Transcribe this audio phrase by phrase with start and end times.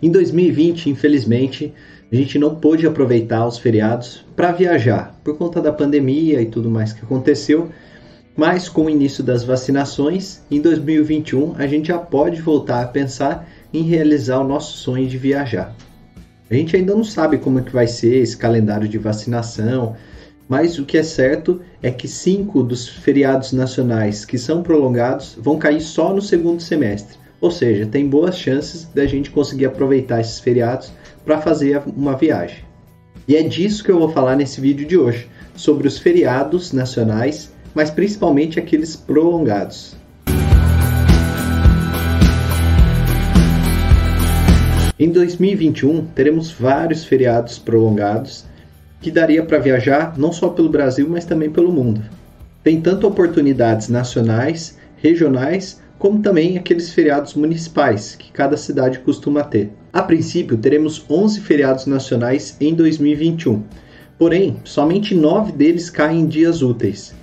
[0.00, 1.74] Em 2020, infelizmente,
[2.10, 6.70] a gente não pôde aproveitar os feriados para viajar por conta da pandemia e tudo
[6.70, 7.68] mais que aconteceu.
[8.36, 13.48] Mas com o início das vacinações, em 2021 a gente já pode voltar a pensar
[13.74, 15.74] em realizar o nosso sonho de viajar.
[16.48, 19.96] A gente ainda não sabe como que vai ser esse calendário de vacinação,
[20.48, 25.58] mas o que é certo é que cinco dos feriados nacionais que são prolongados vão
[25.58, 27.18] cair só no segundo semestre.
[27.40, 30.92] Ou seja, tem boas chances da gente conseguir aproveitar esses feriados
[31.24, 32.64] para fazer uma viagem.
[33.28, 37.52] E é disso que eu vou falar nesse vídeo de hoje, sobre os feriados nacionais,
[37.74, 39.96] mas principalmente aqueles prolongados.
[44.98, 48.44] Em 2021, teremos vários feriados prolongados
[49.00, 52.02] que daria para viajar não só pelo Brasil, mas também pelo mundo.
[52.64, 59.70] Tem tanto oportunidades nacionais, regionais, como também aqueles feriados municipais que cada cidade costuma ter.
[59.92, 63.64] A princípio, teremos 11 feriados nacionais em 2021,
[64.16, 67.14] porém, somente 9 deles caem em dias úteis.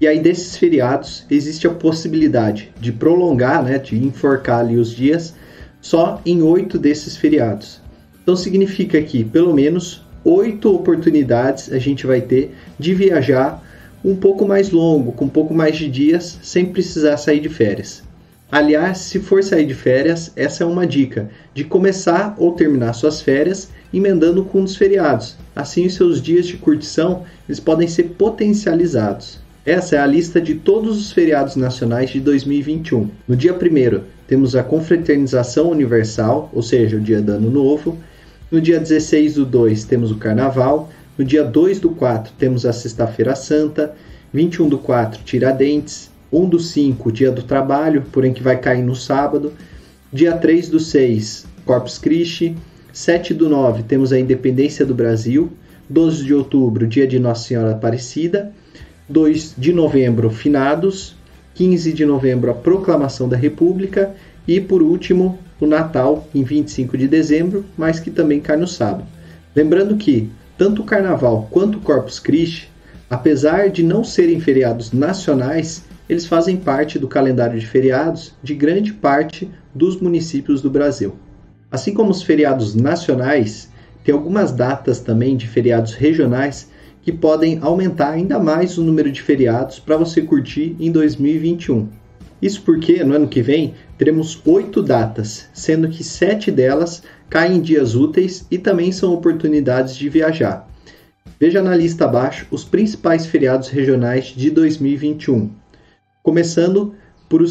[0.00, 5.34] E aí, desses feriados, existe a possibilidade de prolongar, né, de enforcar ali os dias,
[5.80, 7.80] só em 8 desses feriados.
[8.22, 13.62] Então, significa que pelo menos 8 oportunidades a gente vai ter de viajar
[14.04, 18.02] um pouco mais longo, com um pouco mais de dias, sem precisar sair de férias.
[18.52, 23.22] Aliás, se for sair de férias, essa é uma dica de começar ou terminar suas
[23.22, 25.38] férias emendando com os feriados.
[25.56, 29.40] Assim, os seus dias de curtição eles podem ser potencializados.
[29.64, 33.08] Essa é a lista de todos os feriados nacionais de 2021.
[33.26, 37.96] No dia 1 temos a Confraternização Universal, ou seja, o dia do Ano Novo.
[38.50, 40.90] No dia 16 do 2 temos o Carnaval.
[41.16, 43.94] No dia 2 do 4 temos a Sexta-feira Santa.
[44.30, 46.11] 21 do 4, Tiradentes.
[46.32, 49.52] 1 do 5, dia do trabalho, porém que vai cair no sábado.
[50.12, 52.56] Dia 3 do 6, Corpus Christi.
[52.92, 55.52] 7 do 9, temos a independência do Brasil.
[55.88, 58.52] 12 de outubro, dia de Nossa Senhora Aparecida.
[59.08, 61.16] 2 de novembro, finados.
[61.54, 64.14] 15 de novembro, a proclamação da República.
[64.48, 69.06] E por último, o Natal, em 25 de dezembro, mas que também cai no sábado.
[69.54, 72.70] Lembrando que tanto o Carnaval quanto o Corpus Christi,
[73.08, 78.92] apesar de não serem feriados nacionais, eles fazem parte do calendário de feriados de grande
[78.92, 81.16] parte dos municípios do Brasil.
[81.70, 83.70] Assim como os feriados nacionais,
[84.04, 89.22] tem algumas datas também de feriados regionais que podem aumentar ainda mais o número de
[89.22, 91.88] feriados para você curtir em 2021.
[92.42, 97.60] Isso porque no ano que vem teremos oito datas, sendo que sete delas caem em
[97.62, 100.68] dias úteis e também são oportunidades de viajar.
[101.40, 105.61] Veja na lista abaixo os principais feriados regionais de 2021
[106.22, 106.94] começando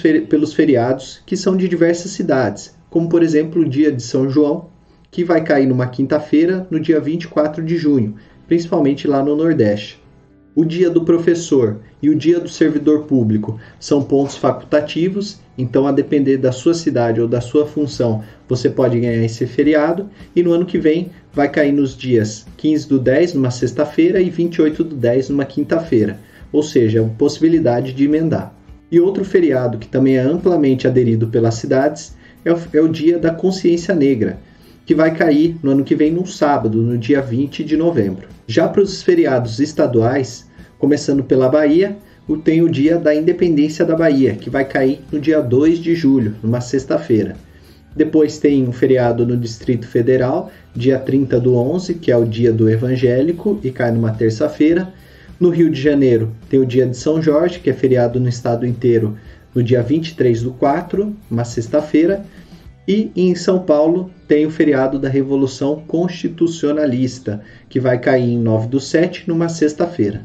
[0.00, 4.30] feri pelos feriados que são de diversas cidades, como por exemplo o dia de São
[4.30, 4.68] João,
[5.10, 8.14] que vai cair numa quinta-feira, no dia 24 de junho,
[8.46, 10.02] principalmente lá no Nordeste.
[10.56, 15.92] O dia do professor e o dia do servidor público são pontos facultativos, então, a
[15.92, 20.08] depender da sua cidade ou da sua função, você pode ganhar esse feriado.
[20.34, 24.30] E no ano que vem vai cair nos dias 15 do 10, numa sexta-feira, e
[24.30, 26.18] 28 do 10, numa quinta-feira
[26.54, 28.54] ou seja, a possibilidade de emendar.
[28.88, 33.18] E outro feriado que também é amplamente aderido pelas cidades é o, é o Dia
[33.18, 34.38] da Consciência Negra,
[34.86, 38.28] que vai cair no ano que vem num sábado, no dia 20 de novembro.
[38.46, 40.48] Já para os feriados estaduais,
[40.78, 41.96] começando pela Bahia,
[42.44, 46.36] tem o Dia da Independência da Bahia, que vai cair no dia 2 de julho,
[46.40, 47.34] numa sexta-feira.
[47.96, 52.52] Depois tem um feriado no Distrito Federal, dia 30 do 11, que é o Dia
[52.52, 54.92] do Evangélico, e cai numa terça-feira.
[55.40, 58.64] No Rio de Janeiro tem o dia de São Jorge, que é feriado no estado
[58.64, 59.18] inteiro
[59.52, 62.24] no dia 23 do 4, uma sexta-feira.
[62.86, 68.68] E em São Paulo tem o feriado da Revolução Constitucionalista, que vai cair em 9
[68.68, 70.24] do 7, numa sexta-feira.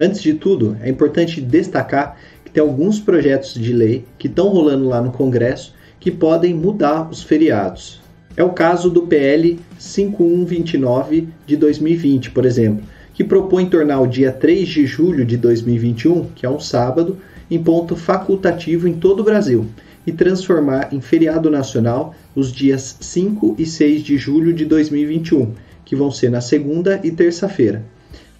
[0.00, 4.88] Antes de tudo, é importante destacar que tem alguns projetos de lei que estão rolando
[4.88, 8.00] lá no Congresso que podem mudar os feriados.
[8.36, 12.84] É o caso do PL 5129 de 2020, por exemplo,
[13.18, 17.18] que propõe tornar o dia 3 de julho de 2021, que é um sábado,
[17.50, 19.66] em ponto facultativo em todo o Brasil
[20.06, 25.50] e transformar em feriado nacional os dias 5 e 6 de julho de 2021,
[25.84, 27.82] que vão ser na segunda e terça-feira.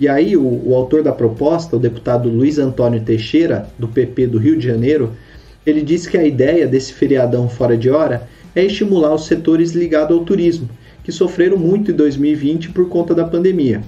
[0.00, 4.38] E aí, o, o, autor da proposta, o deputado Luiz Antônio Teixeira, do PP do
[4.38, 5.12] Rio de Janeiro,
[5.64, 10.18] ele disse que a ideia desse feriadão fora de hora é estimular os setores ligados
[10.18, 10.68] ao turismo,
[11.04, 13.80] que sofreram muito em 2020 por conta da pandemia.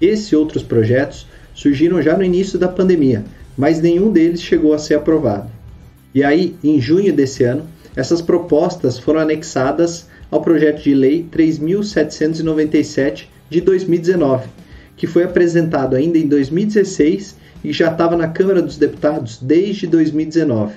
[0.00, 3.24] Esse e outros projetos surgiram já no início da pandemia,
[3.56, 5.50] mas nenhum deles chegou a ser aprovado.
[6.14, 13.30] E aí, em junho desse ano, essas propostas foram anexadas ao projeto de lei 3797
[13.48, 14.48] de 2019,
[14.96, 20.74] que foi apresentado ainda em 2016 e já estava na Câmara dos Deputados desde 2019.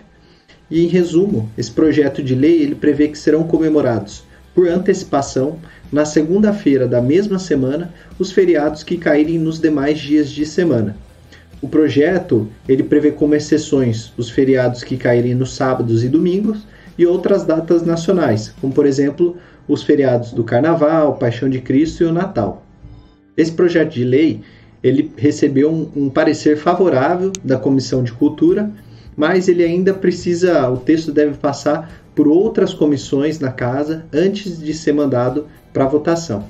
[0.71, 4.23] E em resumo, esse projeto de lei ele prevê que serão comemorados
[4.59, 5.57] por antecipação
[5.89, 10.97] na segunda-feira da mesma semana os feriados que caírem nos demais dias de semana.
[11.61, 16.67] O projeto ele prevê como exceções os feriados que caírem nos sábados e domingos
[16.97, 22.07] e outras datas nacionais, como por exemplo os feriados do Carnaval, Paixão de Cristo e
[22.07, 22.65] o Natal.
[23.37, 24.41] Esse projeto de lei
[24.83, 28.69] ele recebeu um, um parecer favorável da Comissão de Cultura,
[29.15, 34.73] mas ele ainda precisa, o texto deve passar por outras comissões na casa antes de
[34.73, 36.45] ser mandado para votação.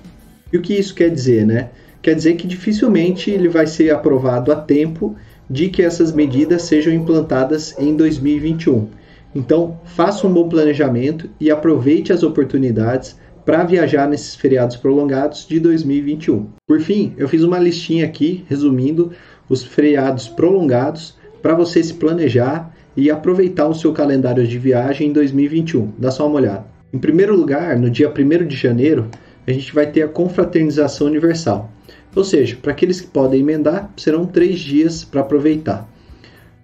[0.51, 1.69] E o que isso quer dizer, né?
[2.01, 5.15] Quer dizer que dificilmente ele vai ser aprovado a tempo
[5.49, 8.87] de que essas medidas sejam implantadas em 2021.
[9.35, 15.59] Então, faça um bom planejamento e aproveite as oportunidades para viajar nesses feriados prolongados de
[15.59, 16.47] 2021.
[16.67, 19.11] Por fim, eu fiz uma listinha aqui resumindo
[19.47, 25.13] os feriados prolongados para você se planejar e aproveitar o seu calendário de viagem em
[25.13, 25.93] 2021.
[25.97, 26.65] Dá só uma olhada.
[26.91, 29.07] Em primeiro lugar, no dia 1 de janeiro,
[29.45, 31.71] a gente vai ter a confraternização universal.
[32.15, 35.87] Ou seja, para aqueles que podem emendar, serão três dias para aproveitar.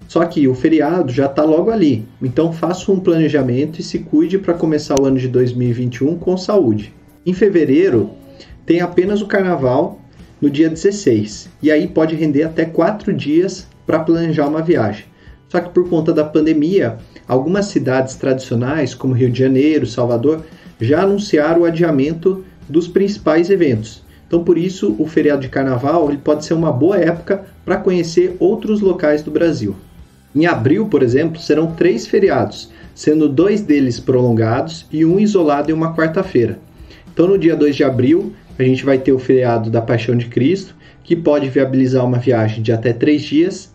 [0.07, 4.37] Só que o feriado já está logo ali, então faça um planejamento e se cuide
[4.37, 6.93] para começar o ano de 2021 com saúde.
[7.25, 8.11] Em fevereiro,
[8.65, 9.99] tem apenas o carnaval
[10.39, 15.05] no dia 16, e aí pode render até quatro dias para planejar uma viagem.
[15.55, 20.43] Só que por conta da pandemia, algumas cidades tradicionais, como Rio de Janeiro, Salvador,
[20.81, 24.03] já anunciaram o adiamento dos principais eventos.
[24.27, 28.35] Então, por isso, o feriado de carnaval ele pode ser uma boa época para conhecer
[28.37, 29.73] outros locais do Brasil.
[30.35, 35.73] Em abril, por exemplo, serão três feriados, sendo dois deles prolongados e um isolado em
[35.73, 36.59] uma quarta-feira.
[37.13, 40.25] Então, no dia 2 de abril, a gente vai ter o feriado da Paixão de
[40.25, 43.73] Cristo, que pode viabilizar uma viagem de até três dias.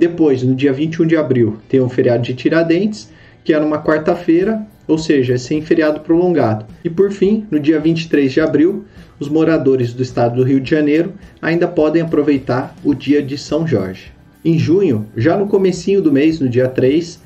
[0.00, 3.10] Depois, no dia 21 de abril, tem o feriado de Tiradentes,
[3.44, 6.64] que é numa quarta-feira, ou seja, é sem feriado prolongado.
[6.82, 8.86] E por fim, no dia 23 de abril,
[9.18, 11.12] os moradores do estado do Rio de Janeiro
[11.42, 14.10] ainda podem aproveitar o dia de São Jorge.
[14.42, 17.20] Em junho, já no comecinho do mês, no dia 3,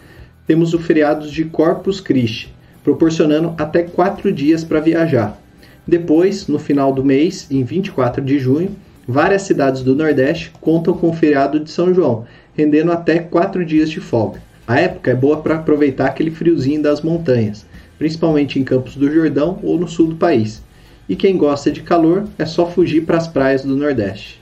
[0.44, 5.40] temos o feriado de Corpus Christi, proporcionando até 4 dias para viajar.
[5.86, 8.74] Depois, no final do mês, em 24 de junho,
[9.06, 12.24] várias cidades do Nordeste contam com o feriado de São João,
[12.56, 14.40] rendendo até 4 dias de folga.
[14.66, 17.66] A época é boa para aproveitar aquele friozinho das montanhas,
[17.98, 20.62] principalmente em Campos do Jordão ou no sul do país.
[21.08, 24.40] E quem gosta de calor é só fugir para as praias do Nordeste.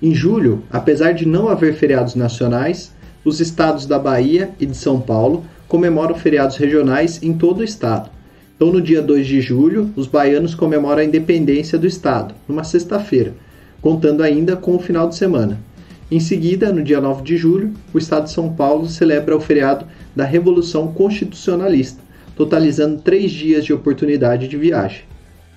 [0.00, 2.94] Em julho, apesar de não haver feriados nacionais,
[3.24, 8.10] os estados da Bahia e de São Paulo comemoram feriados regionais em todo o estado.
[8.54, 13.34] Então, no dia 2 de julho, os baianos comemoram a independência do estado, numa sexta-feira,
[13.80, 15.58] contando ainda com o final de semana.
[16.10, 19.86] Em seguida, no dia 9 de julho, o estado de São Paulo celebra o feriado
[20.14, 22.02] da Revolução Constitucionalista,
[22.36, 25.04] totalizando três dias de oportunidade de viagem.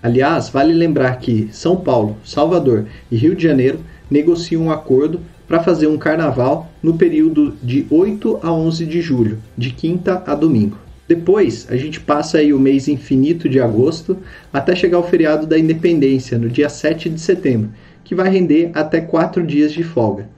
[0.01, 3.79] Aliás, vale lembrar que São Paulo, Salvador e Rio de Janeiro
[4.09, 9.39] negociam um acordo para fazer um carnaval no período de 8 a 11 de julho,
[9.57, 10.77] de quinta a domingo.
[11.09, 14.17] Depois, a gente passa aí o mês infinito de agosto
[14.51, 17.69] até chegar ao feriado da Independência, no dia 7 de setembro,
[18.03, 20.36] que vai render até 4 dias de folga.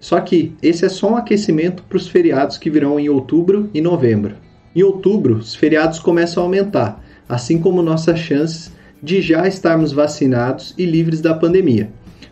[0.00, 3.82] Só que esse é só um aquecimento para os feriados que virão em outubro e
[3.82, 4.34] novembro.
[4.74, 10.74] Em outubro, os feriados começam a aumentar, assim como nossas chances de já estarmos vacinados
[10.78, 11.90] e livres da pandemia.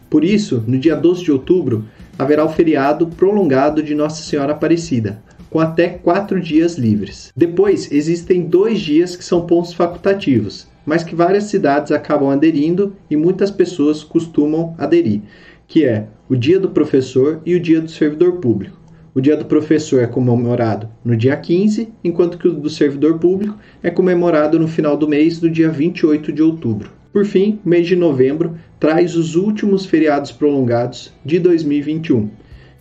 [0.08, 1.84] Por isso, no dia 12 de outubro,
[2.18, 7.32] haverá o feriado prolongado de Nossa Senhora Aparecida, com até quatro dias livres.
[7.37, 13.16] Depois, existem dois dias que são pontos facultativos, mas que várias cidades acabam aderindo e
[13.16, 15.20] muitas pessoas costumam aderir,
[15.68, 18.78] que é o Dia do Professor e o Dia do Servidor Público.
[19.14, 23.54] O Dia do Professor é comemorado no dia 15, enquanto que o do Servidor Público
[23.82, 26.90] é comemorado no final do mês, no dia 28 de outubro.
[27.12, 32.30] Por fim, mês de novembro traz os últimos feriados prolongados de 2021.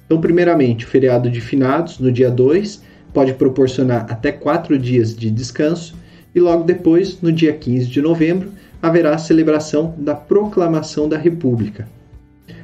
[0.06, 5.30] Então, primeiramente, o feriado de finados, no dia 2, pode proporcionar até 4 dias de
[5.30, 5.94] descanso,
[6.34, 8.50] e logo depois, no dia 15 de novembro,
[8.82, 11.97] haverá a celebração da Proclamação da República.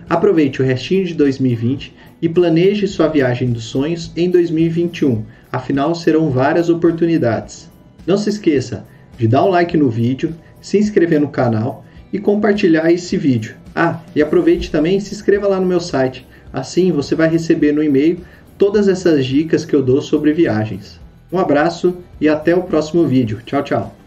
[0.09, 6.29] Aproveite o restinho de 2020 e planeje sua viagem dos sonhos em 2021, afinal serão
[6.29, 7.69] várias oportunidades.
[8.05, 8.85] Não se esqueça
[9.17, 13.55] de dar um like no vídeo, se inscrever no canal e compartilhar esse vídeo.
[13.75, 16.27] Ah, e aproveite também e se inscreva lá no meu site.
[16.51, 18.19] Assim você vai receber no e-mail
[18.57, 20.99] todas essas dicas que eu dou sobre viagens.
[21.31, 23.41] Um abraço e até o próximo vídeo.
[23.43, 24.02] Tchau, tchau.